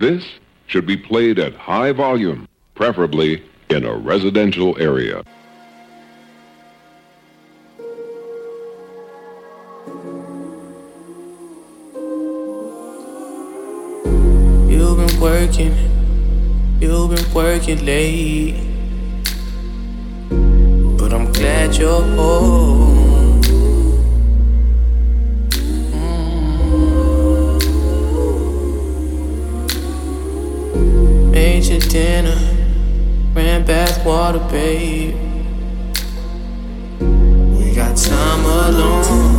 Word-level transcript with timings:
This 0.00 0.24
should 0.68 0.86
be 0.86 0.96
played 0.96 1.40
at 1.40 1.54
high 1.56 1.90
volume, 1.90 2.46
preferably 2.76 3.42
in 3.68 3.84
a 3.84 3.96
residential 3.96 4.80
area. 4.80 5.24
You've 14.70 14.98
been 14.98 15.20
working, 15.20 15.74
you've 16.80 17.10
been 17.10 17.34
working 17.34 17.84
late. 17.84 18.54
But 20.96 21.12
I'm 21.12 21.32
glad 21.32 21.74
you're 21.74 22.02
home. 22.14 22.97
Made 31.58 31.66
your 31.66 31.80
dinner, 31.80 32.38
ran 33.34 33.64
bath 33.66 34.06
water, 34.06 34.38
babe. 34.48 35.16
We 37.00 37.74
got 37.74 37.96
time 37.96 38.44
alone. 38.44 39.37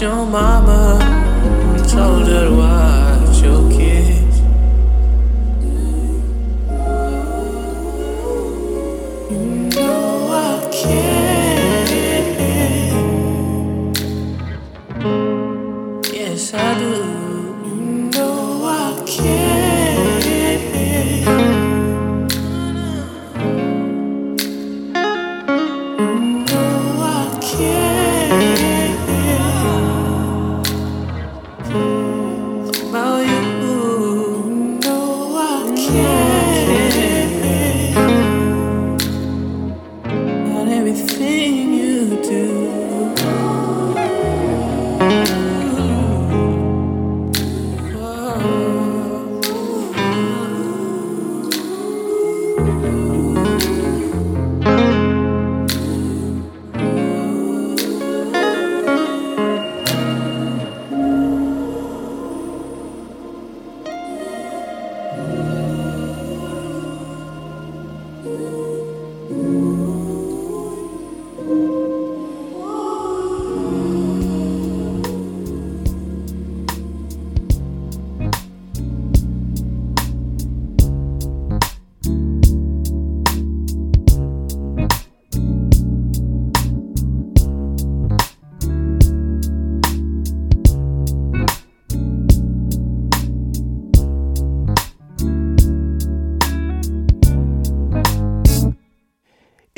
Your 0.00 0.24
mama 0.26 0.77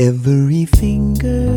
Every 0.00 0.64
finger 0.64 1.52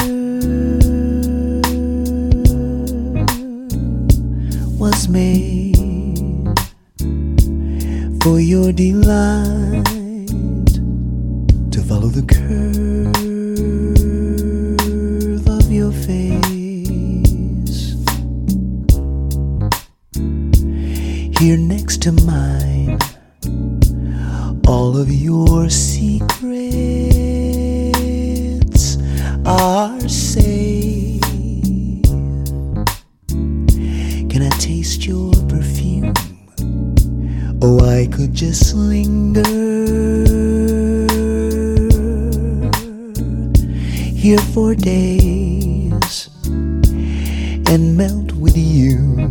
here 44.24 44.38
for 44.54 44.74
days 44.74 46.30
and 46.46 47.98
melt 47.98 48.32
with 48.32 48.56
you. 48.56 49.28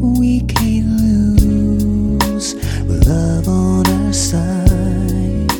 We 0.00 0.40
can't 0.40 0.88
lose 1.02 2.54
love 3.06 3.46
on 3.46 3.86
our 3.86 4.12
side, 4.14 5.52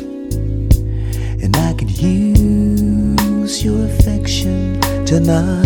and 1.42 1.54
I 1.54 1.74
could 1.74 1.90
use 1.90 3.62
your 3.62 3.84
affection 3.84 4.80
tonight. 5.04 5.63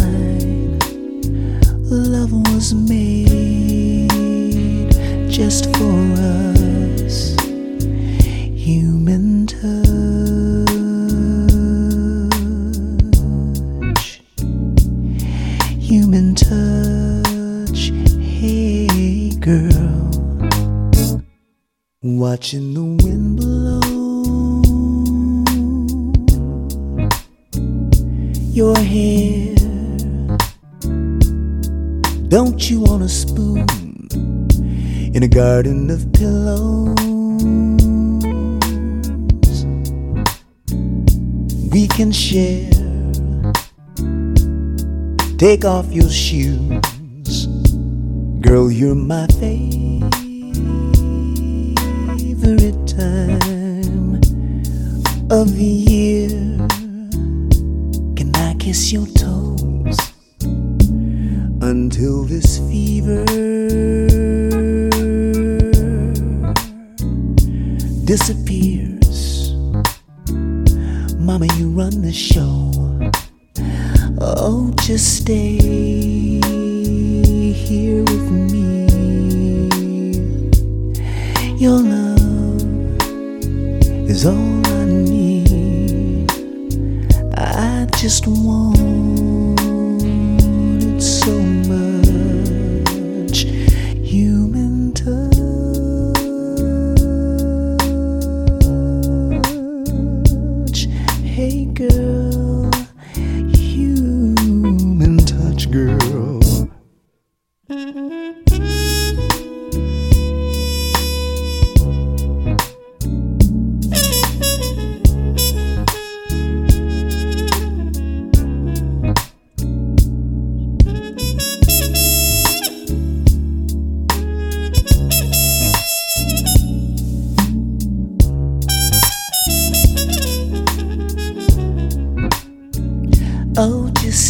Take 45.39 45.65
off 45.65 45.87
your 45.93 46.11
shoes, 46.11 47.47
girl. 48.41 48.73
You're 48.73 48.97
my 48.97 49.29
favorite 49.39 49.69
time 52.89 54.21
of 55.31 55.57
year. 55.57 55.88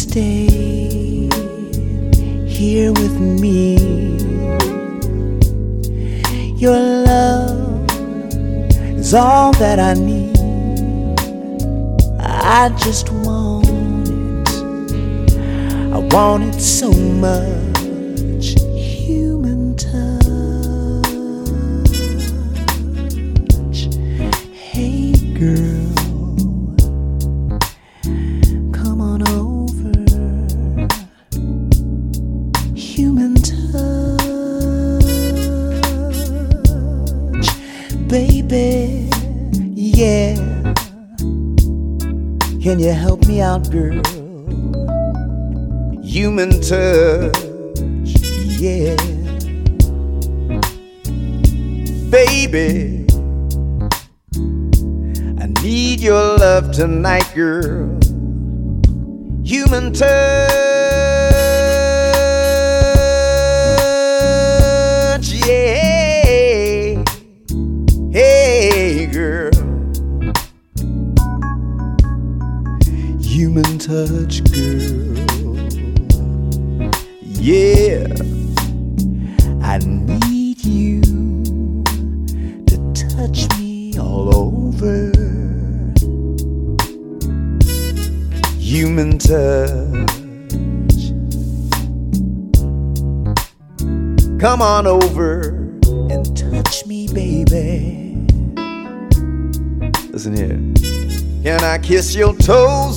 Stay 0.09 1.29
here 2.47 2.91
with 2.93 3.15
me. 3.19 3.77
Your 6.57 6.79
love 6.79 7.91
is 8.97 9.13
all 9.13 9.51
that 9.53 9.77
I 9.79 9.93
need. 9.93 10.35
I 12.19 12.69
just 12.69 13.11
want 13.11 13.67
it. 14.09 15.33
I 15.93 15.99
want 16.11 16.55
it 16.55 16.59
so 16.59 16.91
much. 16.91 17.68
Girl? 43.69 44.01
Human 46.03 46.61
touch, 46.61 47.37
yeah, 48.59 48.95
baby. 52.09 53.05
I 55.41 55.47
need 55.63 55.99
your 55.99 56.37
love 56.37 56.71
tonight, 56.71 57.31
girl 57.35 57.99
human 59.49 59.91
touch. 59.91 60.68
Touch, 74.29 74.43
girl. 74.53 75.57
Yeah. 77.21 78.07
I 79.61 79.79
need 79.79 80.63
you 80.63 81.01
to 82.65 82.93
touch 82.93 83.47
me 83.57 83.97
all 83.97 84.35
over. 84.35 85.11
human 88.57 89.17
touch. 89.17 90.11
Come 94.39 94.61
on 94.61 94.85
over 94.85 95.49
and 96.11 96.37
touch 96.37 96.85
me, 96.85 97.07
baby. 97.07 98.27
Listen 100.11 100.35
here. 100.35 100.79
Can 101.41 101.63
I 101.63 101.79
kiss 101.79 102.13
your 102.13 102.35
toes, 102.35 102.88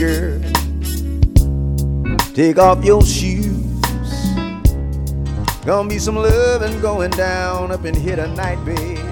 girl, 0.00 0.40
take 2.32 2.56
off 2.56 2.82
your 2.82 3.04
shoes. 3.04 3.52
Gonna 5.66 5.90
be 5.90 5.98
some 5.98 6.16
loving 6.16 6.80
going 6.80 7.10
down 7.10 7.70
up 7.70 7.84
in 7.84 7.94
here 7.94 8.16
tonight, 8.16 8.64
babe. 8.64 9.09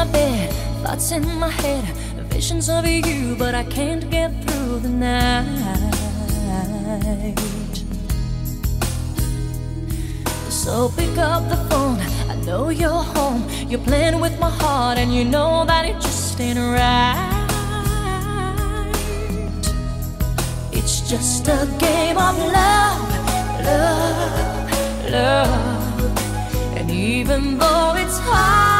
My 0.00 0.12
bed, 0.12 0.50
thoughts 0.82 1.12
in 1.12 1.22
my 1.38 1.50
head, 1.50 1.84
visions 2.32 2.70
of 2.70 2.86
you, 2.86 3.36
but 3.36 3.54
I 3.54 3.64
can't 3.64 4.08
get 4.10 4.30
through 4.44 4.78
the 4.78 4.88
night. 4.88 5.44
So 10.48 10.88
pick 10.96 11.18
up 11.18 11.42
the 11.50 11.58
phone. 11.68 11.98
I 12.32 12.34
know 12.46 12.70
you're 12.70 13.04
home. 13.16 13.44
You're 13.68 13.84
playing 13.90 14.20
with 14.20 14.40
my 14.40 14.48
heart, 14.48 14.96
and 14.96 15.14
you 15.14 15.22
know 15.22 15.66
that 15.66 15.84
it 15.84 16.00
just 16.00 16.40
ain't 16.40 16.58
right. 16.58 17.36
It's 20.72 21.10
just 21.10 21.46
a 21.46 21.68
game 21.78 22.16
of 22.16 22.36
love, 22.58 23.08
love, 23.68 25.10
love. 25.10 26.76
And 26.78 26.90
even 26.90 27.58
though 27.58 27.94
it's 27.96 28.18
hard, 28.18 28.79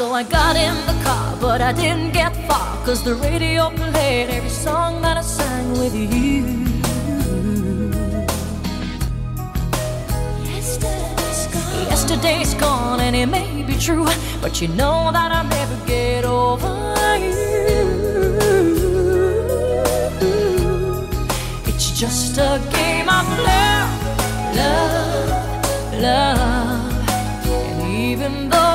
So 0.00 0.12
I 0.12 0.22
got 0.22 0.56
in 0.56 0.74
the 0.86 0.96
car, 1.04 1.36
but 1.42 1.60
I 1.60 1.72
didn't 1.74 2.12
get 2.12 2.34
far. 2.48 2.82
Cause 2.86 3.02
the 3.04 3.16
radio 3.16 3.68
played 3.68 4.30
every 4.30 4.48
song 4.48 5.02
that 5.02 5.18
I 5.18 5.20
sang 5.20 5.72
with 5.72 5.94
you. 5.94 6.40
Yesterday's 10.54 11.46
gone. 11.52 11.90
Yesterday's 11.90 12.54
gone, 12.54 13.00
and 13.00 13.14
it 13.14 13.26
may 13.26 13.62
be 13.62 13.74
true. 13.74 14.08
But 14.40 14.62
you 14.62 14.68
know 14.68 15.10
that 15.12 15.32
I'll 15.32 15.44
never 15.44 15.76
get 15.86 16.24
over 16.24 16.74
you. 17.18 17.36
It's 21.66 21.90
just 21.90 22.38
a 22.38 22.58
game 22.72 23.10
of 23.18 23.26
love, 23.50 23.92
love, 24.56 25.28
love. 26.00 26.90
And 27.44 27.82
even 27.92 28.48
though 28.48 28.69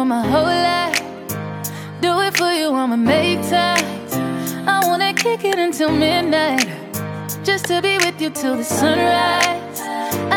for 0.00 0.06
my 0.06 0.26
whole 0.26 0.56
life. 0.70 0.98
Do 2.00 2.10
it 2.26 2.34
for 2.34 2.50
you, 2.60 2.68
I'ma 2.70 2.96
make 2.96 3.40
time. 3.50 3.84
I 4.74 4.80
wanna 4.86 5.12
kick 5.12 5.44
it 5.44 5.58
until 5.58 5.90
midnight. 5.92 6.68
Just 7.44 7.66
to 7.66 7.82
be 7.82 7.98
with 8.04 8.18
you 8.22 8.30
till 8.30 8.56
the 8.56 8.64
sunrise. 8.64 9.78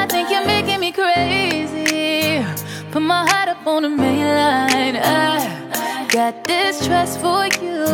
I 0.01 0.05
think 0.11 0.29
you're 0.31 0.47
making 0.55 0.79
me 0.81 0.91
crazy. 0.91 2.43
Put 2.91 3.03
my 3.03 3.21
heart 3.29 3.47
up 3.53 3.65
on 3.65 3.83
the 3.83 3.89
main 3.89 4.27
line. 4.41 4.97
I 4.97 5.42
got 6.13 6.43
this 6.43 6.85
trust 6.85 7.19
for 7.19 7.47
you. 7.63 7.85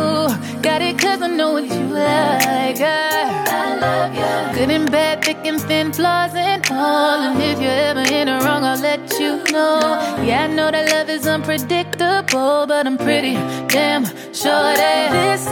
Got 0.60 0.82
it 0.82 0.98
cause 0.98 1.22
I 1.22 1.26
know 1.28 1.52
what 1.52 1.64
you 1.64 1.86
like. 1.88 2.78
I, 2.78 3.46
I 3.48 3.76
love 3.80 4.14
you. 4.14 4.58
Good 4.58 4.70
and 4.70 4.90
bad, 4.90 5.24
thick 5.24 5.38
and 5.44 5.58
thin, 5.58 5.90
flaws 5.90 6.34
and 6.34 6.62
all. 6.70 7.18
And 7.18 7.40
if 7.42 7.58
you're 7.62 7.70
ever 7.70 8.00
in 8.00 8.26
the 8.26 8.38
wrong, 8.44 8.62
I'll 8.62 8.78
let 8.78 9.10
you 9.18 9.42
know. 9.50 9.98
Yeah, 10.22 10.44
I 10.44 10.46
know 10.48 10.70
that 10.70 10.90
love 10.90 11.08
is 11.08 11.26
unpredictable, 11.26 12.66
but 12.66 12.86
I'm 12.86 12.98
pretty 12.98 13.36
damn 13.68 14.04
sure 14.34 14.74
that 14.82 15.12
this 15.12 15.46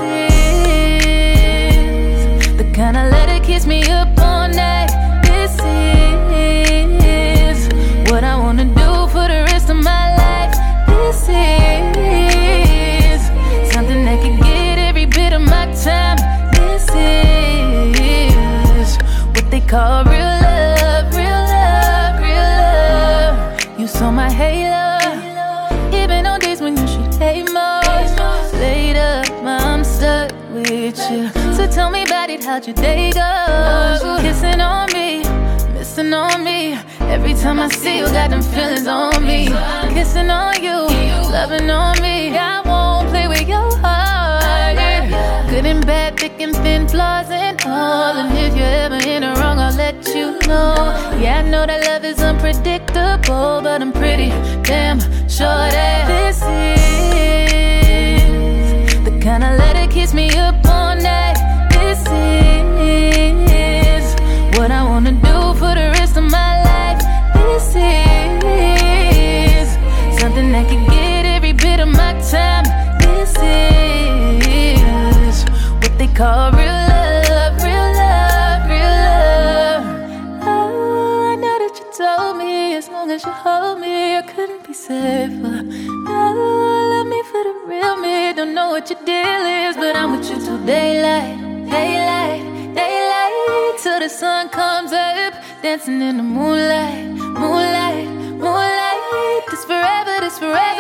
is 2.44 2.56
the 2.58 2.70
kind 2.74 2.98
of 2.98 3.10
let 3.10 3.30
it 3.30 3.42
kiss 3.44 3.64
me 3.64 3.82
up 3.88 4.17
call 19.68 20.02
real 20.04 20.20
love, 20.20 21.14
real 21.14 21.42
love, 21.54 22.18
real 22.22 22.52
love. 22.62 23.78
You 23.78 23.86
saw 23.86 24.10
my 24.10 24.30
halo, 24.30 24.98
even 25.94 26.24
on 26.26 26.40
days 26.40 26.62
when 26.62 26.74
you 26.74 26.86
should 26.88 27.14
hate 27.16 27.44
most. 27.52 28.54
Later, 28.54 29.22
I'm 29.44 29.84
stuck 29.84 30.32
with 30.52 30.98
you. 31.10 31.28
So 31.52 31.66
tell 31.70 31.90
me 31.90 32.04
about 32.04 32.30
it, 32.30 32.42
how'd 32.42 32.66
your 32.66 32.76
day 32.76 33.12
go? 33.12 34.18
Kissing 34.22 34.62
on 34.62 34.90
me, 34.94 35.22
missing 35.74 36.14
on 36.14 36.42
me. 36.42 36.78
Every 37.00 37.34
time 37.34 37.60
I 37.60 37.68
see 37.68 37.98
you, 37.98 38.06
got 38.06 38.30
them 38.30 38.40
feelings 38.40 38.86
on 38.86 39.22
me. 39.26 39.48
Kissing 39.92 40.30
on 40.30 40.62
you, 40.62 40.78
loving 41.30 41.68
on 41.68 42.00
me. 42.00 42.34
I 42.38 42.62
won't 42.62 43.10
play 43.10 43.28
with 43.28 43.46
your 43.46 43.76
heart. 43.76 44.07
Bad, 45.60 46.20
thick 46.20 46.40
and 46.40 46.54
thin, 46.54 46.86
flaws 46.86 47.30
and 47.30 47.60
all. 47.66 48.16
And 48.16 48.32
if 48.38 48.56
you're 48.56 48.64
ever 48.64 49.00
in 49.08 49.22
the 49.22 49.34
wrong, 49.40 49.58
I'll 49.58 49.74
let 49.74 50.06
you 50.14 50.38
know. 50.46 50.94
Yeah, 51.20 51.42
I 51.44 51.50
know 51.50 51.66
that 51.66 51.84
love 51.84 52.04
is 52.04 52.20
unpredictable, 52.20 53.60
but 53.60 53.82
I'm 53.82 53.92
pretty 53.92 54.28
damn 54.62 55.00
sure 55.28 55.48
that 55.48 56.06
this 56.06 56.36
is 58.86 59.04
the 59.04 59.18
kind 59.20 59.42
of 59.42 59.58
let 59.58 59.74
it 59.74 59.90
kiss 59.90 60.14
me 60.14 60.30
up 60.36 60.57
safer. 84.88 85.62
No, 86.08 86.18
love 86.92 87.06
me 87.06 87.20
for 87.30 87.42
the 87.48 87.54
real 87.66 87.96
me. 87.98 88.32
Don't 88.32 88.54
know 88.54 88.70
what 88.70 88.88
your 88.88 89.00
deal 89.04 89.42
is, 89.62 89.76
but 89.76 89.94
I'm 89.94 90.10
with 90.16 90.30
you 90.30 90.38
till 90.44 90.58
daylight, 90.64 91.36
daylight, 91.68 92.42
daylight, 92.74 93.78
till 93.82 94.00
the 94.00 94.08
sun 94.08 94.48
comes 94.48 94.92
up, 94.92 95.34
dancing 95.62 96.00
in 96.00 96.16
the 96.16 96.22
moonlight, 96.22 97.04
moonlight, 97.42 98.08
moonlight. 98.44 99.42
This 99.50 99.64
forever, 99.64 100.14
this 100.24 100.38
forever, 100.38 100.77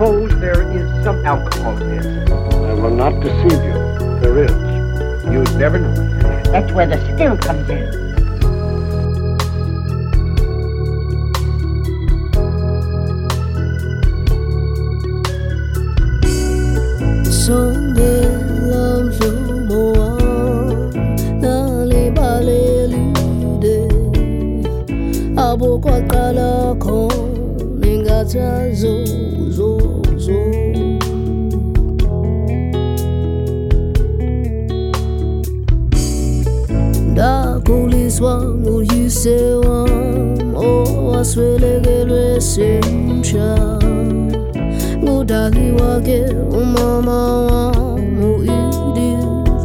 suppose 0.00 0.32
there 0.40 0.62
is 0.72 0.88
some 1.04 1.22
alcohol 1.26 1.76
in 1.76 1.88
this. 1.90 2.06
I 2.30 2.72
will 2.72 2.88
not 2.88 3.20
deceive 3.20 3.62
you. 3.62 3.74
There 4.22 4.44
is. 4.44 4.50
You'd 5.30 5.54
never 5.58 5.78
know. 5.78 5.94
That's 6.44 6.72
where 6.72 6.86
the 6.86 6.96
still 7.12 7.36
comes 7.36 7.68
in. 7.68 7.84
Sonde 17.28 18.12
lam 18.70 19.12
sumoa 19.18 20.08
nali 21.42 22.04
balelide 22.16 23.78
abo 25.36 25.70
kwaqala 25.84 26.74
khona 26.84 27.86
ingathazo 27.86 28.69
zo 28.69 28.69
owaswelekelwe 41.20 42.40
semtsha 42.40 43.48
ngudali 45.02 45.66
wakhe 45.78 46.20
umama 46.60 47.18
wam 47.46 48.24
u-edith. 48.24 49.62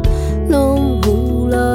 Nomvula 0.50 1.68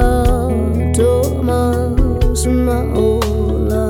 thomas 0.92 2.46
maola 2.46 3.84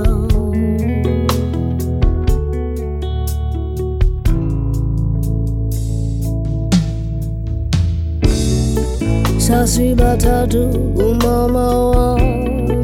sasibathathu 9.38 10.62
umama 11.08 11.66
wam 11.90 12.22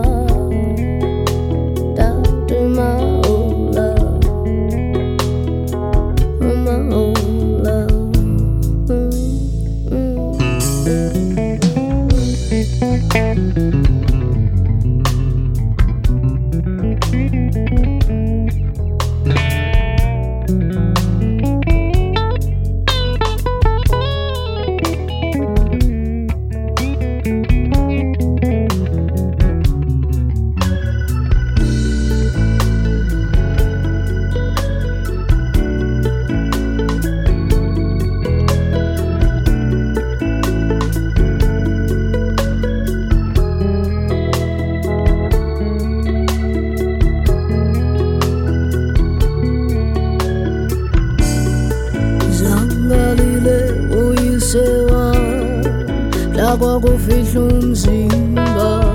lakwakufihla 56.61 57.41
umzimba. 57.41 58.85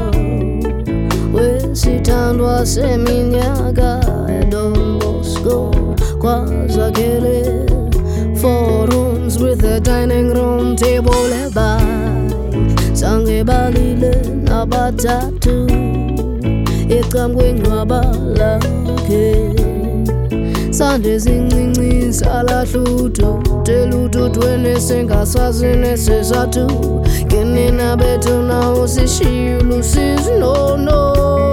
Wesithandwa 1.35 2.66
seminyaka 2.66 4.00
edombosco 4.40 5.74
kwazakhele 6.20 7.66
four 8.37 8.87
rooms 8.87 9.38
with 9.38 9.64
a 9.64 9.81
dining 9.81 10.33
room 10.35 10.76
table 10.76 11.33
ebayi 11.44 12.31
zange 12.92 13.44
balile 13.44 14.14
nabathathu 14.44 15.66
ecamkwengcwaba 16.88 18.00
lakhe. 18.38 19.52
Sande 20.70 21.18
zincinci 21.18 22.12
salahlutu 22.12 23.42
telutu 23.64 24.29
twene 24.29 24.81
in 27.57 27.81
a 27.81 27.97
better 27.97 28.42
now, 28.42 28.87
say 28.87 29.07
she 29.07 29.57
loses 29.57 30.29
no, 30.29 30.77
no. 30.77 31.45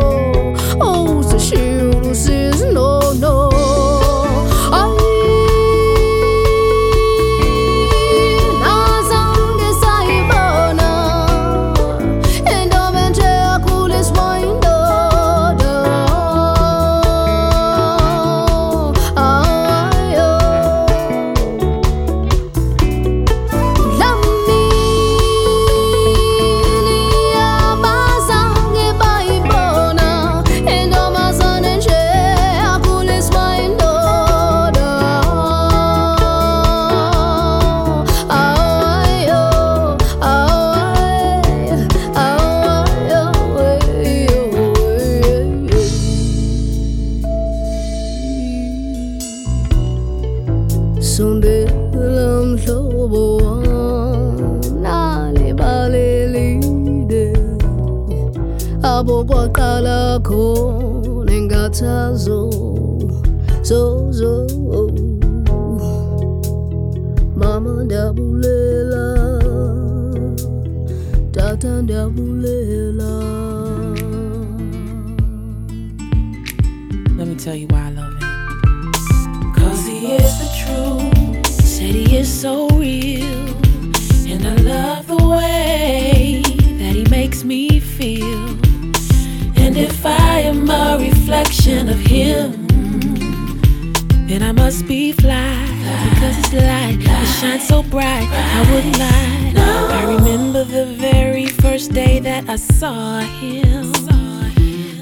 I 102.45 102.57
saw 102.57 103.19
him. 103.19 103.91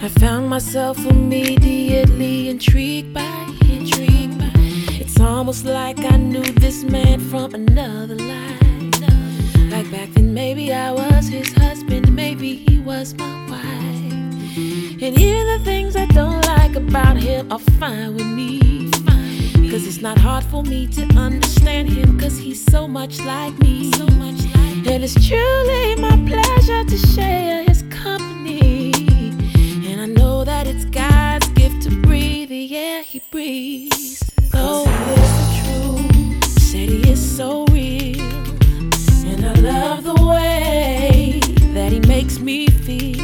I 0.04 0.08
found 0.20 0.48
myself 0.48 0.98
immediately 1.06 2.50
intrigued 2.50 3.14
by 3.14 3.22
him. 3.22 4.40
It's 5.00 5.20
almost 5.20 5.66
like 5.66 6.00
I 6.06 6.18
knew 6.18 6.44
this 6.44 6.84
man 6.84 7.20
from 7.20 7.56
another 7.56 8.16
life. 8.16 9.02
Like 9.72 9.90
back 9.92 10.10
then, 10.14 10.34
maybe 10.34 10.72
I 10.72 10.92
was 10.92 11.28
his 11.28 11.52
husband, 11.54 12.16
maybe 12.16 12.56
he 12.56 12.80
was 12.80 13.16
my 13.16 13.46
wife. 13.50 14.14
And 15.02 15.20
even 15.20 15.48
the 15.48 15.62
things 15.64 15.96
I 15.96 16.06
don't 16.06 16.46
like 16.46 16.76
about 16.76 17.18
him 17.18 17.52
are 17.52 17.60
fine 17.80 18.16
with 18.16 18.28
me. 18.28 18.92
Cause 19.72 19.88
it's 19.88 20.02
not 20.02 20.18
hard 20.18 20.44
for 20.44 20.64
me 20.64 20.86
to 20.88 21.04
understand 21.16 21.90
him, 21.90 22.20
cause 22.20 22.38
he's 22.38 22.64
so 22.66 22.88
much 22.88 23.20
like 23.22 23.58
me. 23.60 23.92
So 23.94 24.06
much 24.06 24.51
and 24.88 25.04
it's 25.04 25.14
truly 25.28 25.96
my 25.96 26.18
pleasure 26.28 26.84
to 26.84 26.98
share 27.14 27.64
his 27.64 27.84
company. 27.84 28.92
And 29.88 30.02
I 30.02 30.06
know 30.06 30.44
that 30.44 30.68
it's 30.68 30.86
God's 30.86 31.48
gift 31.50 31.84
to 31.84 31.90
breathe 32.02 32.50
the 32.50 32.76
air 32.76 33.04
he 33.04 33.22
breathes. 33.32 34.24
Oh, 34.54 34.86
the 34.86 35.16
truth. 35.62 36.60
Said 36.60 36.90
he 36.90 37.12
is 37.12 37.38
so 37.38 37.66
real. 37.66 38.22
And 39.26 39.46
I 39.46 39.54
love 39.54 40.04
the 40.04 40.26
way 40.26 41.40
that 41.74 41.92
he 41.92 42.00
makes 42.02 42.40
me 42.40 42.68
feel. 42.68 43.22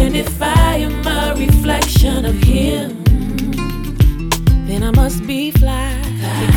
And 0.00 0.16
if 0.16 0.40
I 0.42 0.76
am 0.76 1.06
a 1.06 1.34
reflection 1.38 2.24
of 2.24 2.34
him, 2.42 3.02
then 4.66 4.82
I 4.82 4.90
must 4.90 5.26
be 5.26 5.50
fly. 5.50 5.99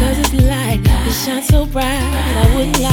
Because 0.04 0.18
his 0.18 0.34
light, 0.44 0.82
it 0.84 1.14
shines 1.14 1.48
so 1.48 1.66
bright, 1.66 1.86
I 1.86 2.56
wouldn't 2.56 2.80
lie. 2.82 2.92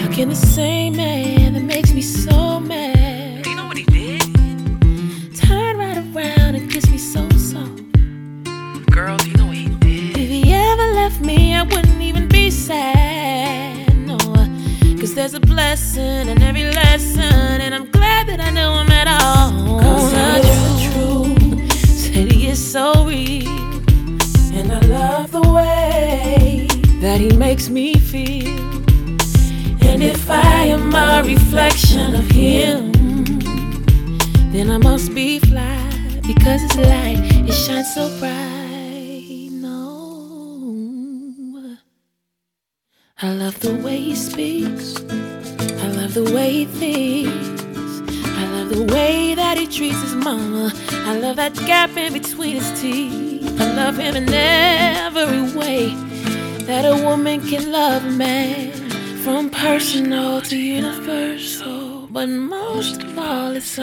How 0.00 0.08
can 0.10 0.30
the 0.30 0.34
same 0.34 0.96
man 0.96 1.37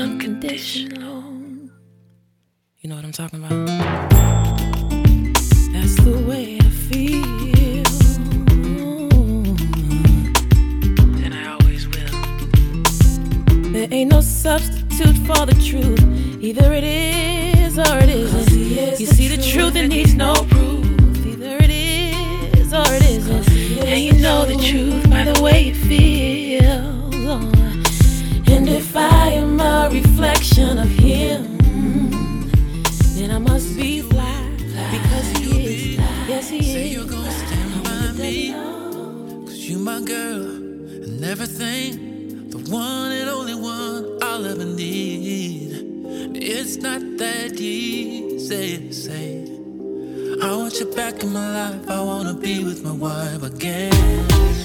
unconditional. 0.05 1.23
You 2.79 2.89
know 2.89 2.95
what 2.95 3.05
I'm 3.05 3.11
talking 3.11 3.43
about? 3.43 3.67
That's 5.73 5.95
the 6.07 6.23
way 6.27 6.59
I 6.61 6.69
feel. 6.69 7.25
And 11.25 11.33
I 11.33 11.57
always 11.57 11.87
will. 11.87 12.15
There 13.71 13.87
ain't 13.89 14.11
no 14.11 14.21
substitute 14.21 15.17
for 15.25 15.47
the 15.47 15.57
truth. 15.69 16.03
Either 16.39 16.71
it 16.71 16.83
is 16.83 17.79
or 17.79 17.97
it 17.97 18.09
isn't. 18.09 18.99
You 18.99 19.07
see, 19.07 19.27
the 19.27 19.41
truth, 19.41 19.75
it 19.75 19.87
needs 19.87 20.13
no 20.13 20.35
proof. 20.35 20.85
Either 21.25 21.57
it 21.59 21.71
is 22.59 22.71
or 22.71 22.85
it 22.93 23.03
isn't. 23.09 23.49
And 23.87 24.01
you 24.01 24.13
know 24.21 24.45
the 24.45 24.57
truth 24.69 25.09
by 25.09 25.23
the 25.23 25.41
way 25.41 25.69
it 25.69 25.75
feels. 25.75 26.14
And 28.67 28.73
if 28.73 28.97
I 28.97 29.27
am 29.27 29.59
a 29.59 29.89
reflection 29.91 30.79
of 30.79 30.89
him, 30.89 31.55
then 33.13 33.29
I 33.29 33.37
must 33.37 33.77
be 33.77 34.01
fly 34.01 34.49
because 34.89 35.27
he 35.37 35.67
is. 35.67 35.99
Yes, 36.27 36.49
he 36.49 36.63
Say 36.63 36.87
is. 36.87 36.93
you're 36.95 37.05
gonna 37.05 37.29
stand 37.29 37.83
by 37.83 38.11
me. 38.19 38.53
Cause 39.45 39.69
you 39.69 39.77
my 39.77 40.01
girl 40.01 40.45
and 40.47 41.23
everything. 41.23 42.49
The 42.49 42.57
one 42.71 43.11
and 43.11 43.29
only 43.29 43.53
one 43.53 44.17
I'll 44.23 44.43
ever 44.47 44.65
need. 44.65 46.33
It's 46.35 46.77
not 46.77 47.01
that 47.19 47.61
easy 47.61 48.87
to 48.87 48.91
say. 48.91 49.43
I 50.41 50.55
want 50.55 50.79
you 50.79 50.87
back 50.87 51.21
in 51.21 51.31
my 51.31 51.69
life. 51.69 51.87
I 51.87 52.01
wanna 52.01 52.33
be 52.33 52.63
with 52.63 52.83
my 52.83 52.93
wife 52.93 53.43
again. 53.43 54.64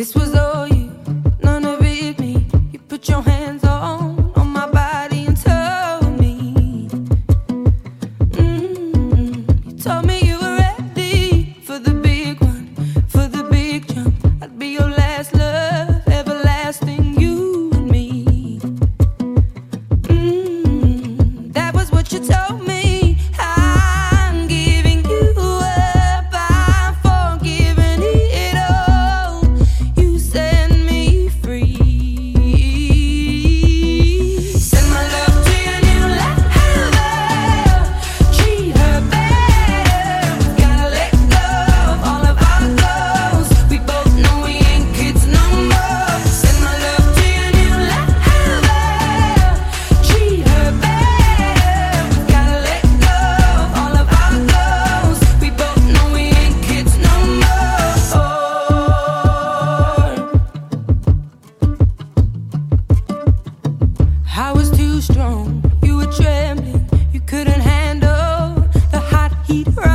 This 0.00 0.14
was 0.14 0.34
all. 0.34 0.59
eat 69.50 69.66
her. 69.74 69.89